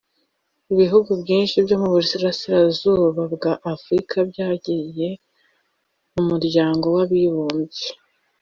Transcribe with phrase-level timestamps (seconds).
[0.73, 5.07] Ibihugu byinshi byo muburasirazuba bwa africa byagiye
[6.13, 7.87] mumuryango wabibumbye